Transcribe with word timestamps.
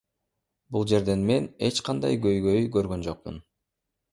Бул 0.77 0.87
жерден 0.91 1.27
мен 1.27 1.45
эч 1.67 1.81
кандай 1.91 2.19
көйгөй 2.25 2.67
көргөн 2.77 3.05
жокмун. 3.11 3.39